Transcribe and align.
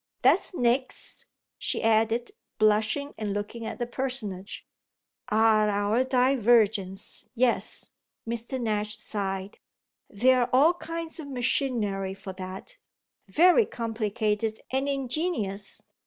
"That's 0.23 0.51
Nick's," 0.55 1.27
she 1.59 1.83
added, 1.83 2.31
blushing 2.57 3.13
and 3.19 3.33
looking 3.33 3.67
at 3.67 3.77
this 3.77 3.89
personage. 3.91 4.65
"Ah 5.29 5.67
our 5.69 6.03
divergence 6.03 7.29
yes!" 7.35 7.91
Mr. 8.27 8.59
Nash 8.59 8.97
sighed. 8.97 9.59
"There 10.09 10.41
are 10.41 10.49
all 10.51 10.73
kinds 10.73 11.19
of 11.19 11.27
machinery 11.27 12.15
for 12.15 12.33
that 12.33 12.77
very 13.27 13.67
complicated 13.67 14.59
and 14.71 14.89
ingenious. 14.89 15.83